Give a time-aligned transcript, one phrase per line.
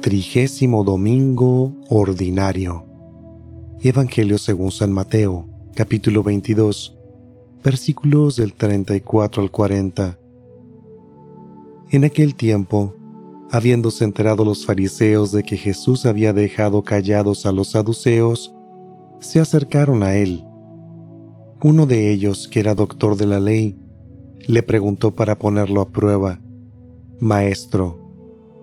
[0.00, 2.84] Trigésimo Domingo Ordinario.
[3.80, 6.96] Evangelio según San Mateo, capítulo 22,
[7.64, 10.16] versículos del 34 al 40.
[11.90, 12.94] En aquel tiempo,
[13.50, 18.54] habiéndose enterado los fariseos de que Jesús había dejado callados a los saduceos,
[19.18, 20.44] se acercaron a él.
[21.60, 23.76] Uno de ellos, que era doctor de la ley,
[24.46, 26.40] le preguntó para ponerlo a prueba,
[27.18, 28.07] Maestro,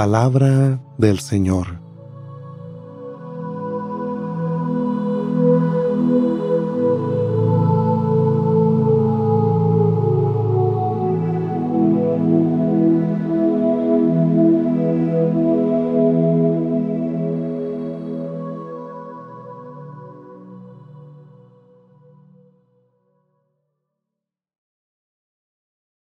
[0.00, 1.89] Palabra del Señor.